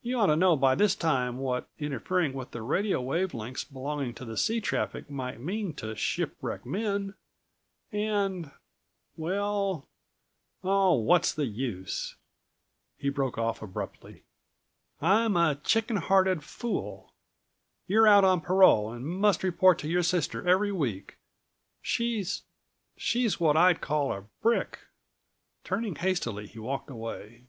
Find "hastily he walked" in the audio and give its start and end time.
25.96-26.88